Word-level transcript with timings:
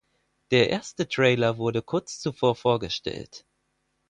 Der 0.49 0.71
erste 0.71 1.07
Trailer 1.07 1.59
wurde 1.59 1.83
kurz 1.83 2.17
zuvor 2.19 2.55
vorgestellt. 2.55 3.45